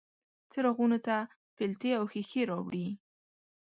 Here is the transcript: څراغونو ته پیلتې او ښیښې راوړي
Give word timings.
څراغونو 0.51 0.97
ته 1.07 1.15
پیلتې 1.57 1.89
او 1.99 2.03
ښیښې 2.11 2.41
راوړي 2.49 2.87